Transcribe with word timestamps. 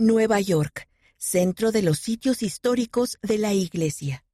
Nueva 0.00 0.40
York, 0.40 0.88
centro 1.16 1.72
de 1.72 1.82
los 1.82 1.98
sitios 1.98 2.44
históricos 2.44 3.18
de 3.20 3.36
la 3.36 3.52
Iglesia. 3.52 4.24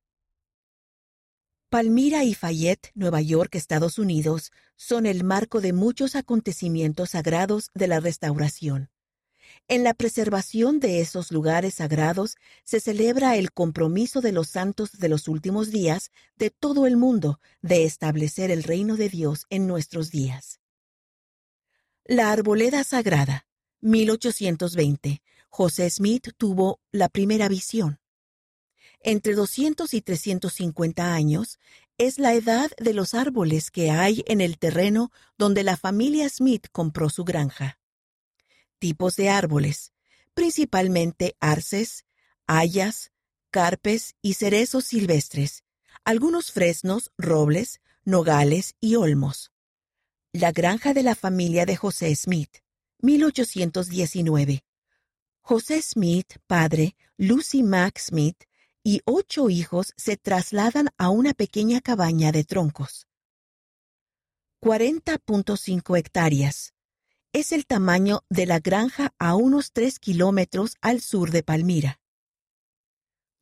Palmira 1.71 2.23
y 2.23 2.35
Fayette, 2.35 2.91
Nueva 2.95 3.23
York, 3.23 3.55
Estados 3.55 3.99
Unidos, 3.99 4.53
son 4.77 5.07
el 5.07 5.25
marco 5.25 5.63
de 5.63 5.73
muchos 5.73 6.17
acontecimientos 6.17 7.13
sagrados 7.13 7.71
de 7.73 7.89
la 7.89 8.01
restauración. 8.01 8.91
En 9.67 9.85
la 9.85 9.95
preservación 9.95 10.81
de 10.81 11.01
esos 11.01 11.33
lugares 11.33 11.77
sagrados 11.77 12.37
se 12.65 12.79
celebra 12.79 13.39
el 13.39 13.51
compromiso 13.51 14.21
de 14.21 14.33
los 14.33 14.51
santos 14.51 14.93
de 14.93 15.09
los 15.09 15.29
últimos 15.29 15.71
días 15.71 16.11
de 16.37 16.51
todo 16.51 16.87
el 16.87 16.99
mundo 16.99 17.41
de 17.63 17.85
establecer 17.85 18.51
el 18.51 18.65
reino 18.65 18.97
de 18.97 19.09
Dios 19.09 19.47
en 19.49 19.67
nuestros 19.67 20.11
días. 20.11 20.61
La 22.05 22.33
Arboleda 22.33 22.85
Sagrada, 22.85 23.47
1820. 23.81 25.23
José 25.57 25.89
Smith 25.89 26.31
tuvo 26.37 26.81
la 26.91 27.09
primera 27.09 27.49
visión. 27.49 28.01
Entre 28.99 29.35
200 29.35 29.95
y 29.95 30.03
350 30.03 31.15
años 31.15 31.61
es 31.97 32.19
la 32.19 32.35
edad 32.35 32.73
de 32.79 32.93
los 32.93 33.15
árboles 33.15 33.71
que 33.71 33.93
hay 33.93 34.25
en 34.27 34.41
el 34.41 34.59
terreno 34.59 35.13
donde 35.39 35.63
la 35.63 35.77
familia 35.77 36.29
Smith 36.29 36.67
compró 36.73 37.09
su 37.09 37.23
granja 37.23 37.79
tipos 38.81 39.15
de 39.15 39.31
árboles, 39.31 39.93
principalmente 40.35 41.37
arces, 41.39 42.05
hayas, 42.49 43.13
carpes 43.53 44.17
y 44.23 44.35
cerezos 44.35 44.87
silvestres, 44.87 45.63
algunos 46.05 46.51
fresnos, 46.51 47.13
robles, 47.17 47.81
nogales 48.05 48.75
y 48.81 48.97
olmos. 48.97 49.53
La 50.33 50.51
granja 50.51 50.95
de 50.95 51.05
la 51.05 51.15
familia 51.15 51.65
de 51.65 51.77
José 51.77 52.15
Smith, 52.17 52.59
1819. 53.03 54.65
José 55.47 55.83
Smith, 55.83 56.39
padre, 56.47 56.97
Lucy 57.19 57.63
Mack 57.63 57.99
Smith 57.99 58.45
y 58.83 59.03
ocho 59.05 59.51
hijos 59.51 59.93
se 59.95 60.17
trasladan 60.17 60.89
a 60.97 61.11
una 61.11 61.35
pequeña 61.35 61.83
cabaña 61.83 62.33
de 62.33 62.45
troncos. 62.45 63.07
40.5 64.63 65.99
hectáreas, 65.99 66.73
es 67.35 67.53
el 67.53 67.67
tamaño 67.67 68.25
de 68.31 68.47
la 68.47 68.59
granja 68.59 69.13
a 69.19 69.35
unos 69.35 69.73
tres 69.73 69.99
kilómetros 69.99 70.79
al 70.81 71.03
sur 71.03 71.31
de 71.31 71.43
Palmira. 71.43 72.01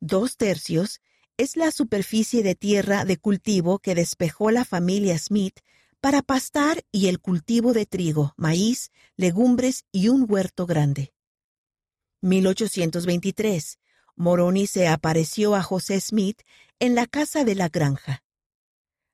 Dos 0.01 0.35
tercios 0.35 0.99
es 1.37 1.55
la 1.55 1.71
superficie 1.71 2.43
de 2.43 2.55
tierra 2.55 3.05
de 3.05 3.15
cultivo 3.15 3.79
que 3.79 3.95
despejó 3.95 4.51
la 4.51 4.65
familia 4.65 5.17
Smith 5.17 5.61
para 6.01 6.21
pastar 6.21 6.83
y 6.91 7.07
el 7.07 7.21
cultivo 7.21 7.71
de 7.71 7.85
trigo, 7.85 8.33
maíz, 8.35 8.91
legumbres 9.15 9.85
y 9.93 10.09
un 10.09 10.25
huerto 10.29 10.65
grande. 10.65 11.13
1823. 12.23 13.79
Moroni 14.15 14.67
se 14.67 14.87
apareció 14.87 15.55
a 15.55 15.63
José 15.63 16.01
Smith 16.01 16.41
en 16.79 16.95
la 16.95 17.07
casa 17.07 17.43
de 17.43 17.55
la 17.55 17.69
granja. 17.69 18.23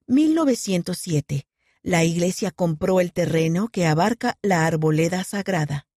1907 0.07 1.49
la 1.81 2.03
iglesia 2.03 2.51
compró 2.51 2.99
el 2.99 3.13
terreno 3.13 3.69
que 3.69 3.85
abarca 3.87 4.37
la 4.41 4.65
arboleda 4.65 5.23
sagrada. 5.23 5.87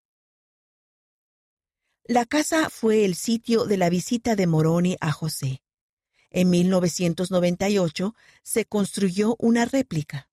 La 2.05 2.25
casa 2.25 2.71
fue 2.71 3.05
el 3.05 3.15
sitio 3.15 3.65
de 3.65 3.77
la 3.77 3.91
visita 3.91 4.37
de 4.37 4.47
Moroni 4.47 4.97
a 5.01 5.13
José. 5.13 5.63
En 6.31 6.51
1998 6.51 8.15
se 8.43 8.65
construyó 8.65 9.37
una 9.39 9.65
réplica. 9.65 10.31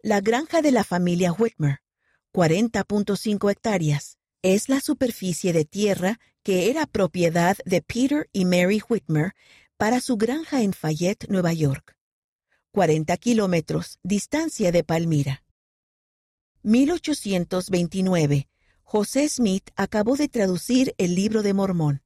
La 0.00 0.20
granja 0.20 0.62
de 0.62 0.72
la 0.72 0.84
familia 0.84 1.32
Whitmer, 1.32 1.80
40.5 2.36 3.50
hectáreas, 3.50 4.18
es 4.42 4.68
la 4.68 4.82
superficie 4.82 5.54
de 5.54 5.64
tierra 5.64 6.20
que 6.42 6.68
era 6.68 6.84
propiedad 6.84 7.56
de 7.64 7.80
Peter 7.80 8.28
y 8.30 8.44
Mary 8.44 8.82
Whitmer 8.86 9.32
para 9.78 10.02
su 10.02 10.18
granja 10.18 10.60
en 10.60 10.74
Fayette, 10.74 11.30
Nueva 11.30 11.54
York. 11.54 11.96
40 12.72 13.16
kilómetros, 13.16 13.98
distancia 14.02 14.70
de 14.70 14.84
Palmira. 14.84 15.44
1829. 16.62 18.50
José 18.82 19.30
Smith 19.30 19.70
acabó 19.74 20.18
de 20.18 20.28
traducir 20.28 20.94
el 20.98 21.14
libro 21.14 21.42
de 21.42 21.54
Mormón. 21.54 22.02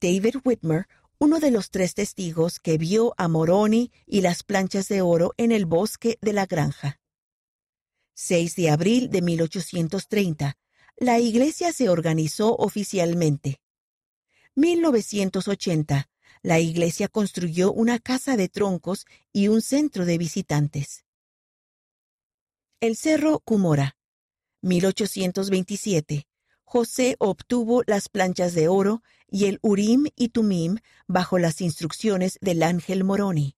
David 0.00 0.38
Whitmer, 0.42 0.88
uno 1.18 1.38
de 1.38 1.52
los 1.52 1.70
tres 1.70 1.94
testigos 1.94 2.58
que 2.58 2.76
vio 2.76 3.14
a 3.16 3.28
Moroni 3.28 3.92
y 4.04 4.22
las 4.22 4.42
planchas 4.42 4.88
de 4.88 5.00
oro 5.00 5.32
en 5.36 5.52
el 5.52 5.64
bosque 5.64 6.18
de 6.20 6.32
la 6.32 6.46
granja. 6.46 6.98
6 8.14 8.56
de 8.56 8.70
abril 8.70 9.10
de 9.10 9.22
1830. 9.22 10.58
La 10.96 11.18
iglesia 11.18 11.72
se 11.72 11.88
organizó 11.88 12.56
oficialmente. 12.56 13.60
1980 14.54 16.08
la 16.42 16.58
iglesia 16.58 17.06
construyó 17.06 17.72
una 17.72 18.00
casa 18.00 18.36
de 18.36 18.48
troncos 18.48 19.06
y 19.32 19.46
un 19.46 19.62
centro 19.62 20.04
de 20.04 20.18
visitantes. 20.18 21.04
El 22.80 22.96
Cerro 22.96 23.38
Cumora, 23.38 23.96
1827. 24.62 26.26
José 26.64 27.16
obtuvo 27.20 27.82
las 27.86 28.08
planchas 28.08 28.54
de 28.54 28.66
oro 28.66 29.02
y 29.28 29.44
el 29.44 29.60
Urim 29.62 30.06
y 30.16 30.30
Tumim 30.30 30.78
bajo 31.06 31.38
las 31.38 31.60
instrucciones 31.60 32.38
del 32.40 32.64
ángel 32.64 33.04
Moroni. 33.04 33.56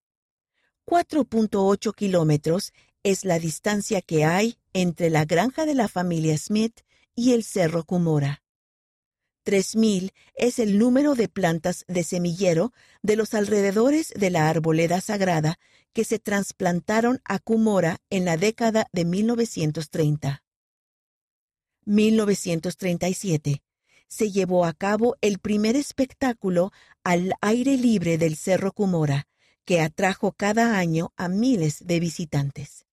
4.8 0.85 1.95
kilómetros 1.95 2.73
es 3.05 3.25
la 3.25 3.39
distancia 3.39 4.01
que 4.03 4.25
hay 4.25 4.59
entre 4.73 5.11
la 5.11 5.25
granja 5.25 5.67
de 5.67 5.75
la 5.75 5.89
familia 5.89 6.37
Smith 6.37 6.81
y 7.15 7.35
el 7.35 7.45
Cerro 7.45 7.85
Cumora. 7.85 8.43
3.000 9.45 10.13
es 10.35 10.59
el 10.59 10.79
número 10.79 11.15
de 11.15 11.29
plantas 11.29 11.85
de 11.87 12.03
semillero 12.03 12.73
de 13.03 13.17
los 13.17 13.35
alrededores 13.35 14.09
de 14.17 14.31
la 14.31 14.49
arboleda 14.49 15.03
sagrada 15.03 15.59
que 15.93 16.05
se 16.05 16.19
trasplantaron 16.19 17.21
a 17.25 17.39
Cumora 17.39 17.99
en 18.09 18.25
la 18.25 18.39
década 18.39 18.89
de 18.93 19.05
1930. 19.05 20.43
1937. 21.85 23.63
Se 24.09 24.31
llevó 24.31 24.65
a 24.65 24.73
cabo 24.73 25.17
el 25.21 25.39
primer 25.39 25.77
espectáculo 25.77 26.73
al 27.05 27.35
aire 27.43 27.77
libre 27.77 28.17
del 28.17 28.37
Cerro 28.37 28.73
Cumora, 28.73 29.29
que 29.67 29.83
atrajo 29.83 30.33
cada 30.33 30.79
año 30.79 31.13
a 31.17 31.29
miles 31.29 31.87
de 31.87 32.01
visitantes. 32.01 32.84